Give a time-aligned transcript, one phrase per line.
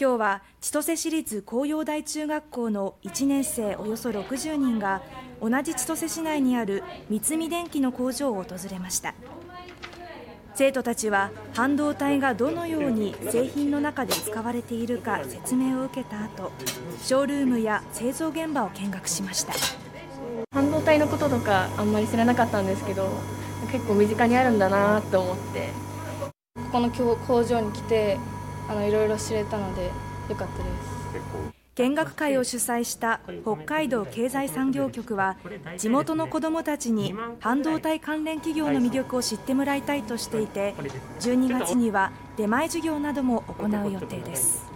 [0.00, 5.02] 今日は千歳市立紅葉台中学校の1年生およそ60人が
[5.42, 9.14] 同じ千歳市内にある三菱電機の工場を訪れました。
[10.54, 16.50] 生徒たちは半導体がどのように製品の中で使われているか説明を受けた後
[17.02, 19.52] ショールームや製造現場を見学しました。
[20.54, 23.10] 半導体のこととかあんまり知らなかったんですけど
[23.70, 25.68] 結構身近にあるんだなと思って。
[26.54, 28.16] ここの工場に来て
[28.70, 29.90] あのいろいろ知れたので
[30.28, 31.00] よかったです。
[31.74, 35.36] 見学会を主催した北海道経済産業局は
[35.76, 40.74] 地元の子どもたちに半導体関連企業の魅力を知ってもらいたいとしていて
[41.20, 44.70] 12月には出前授業なども行う予定です。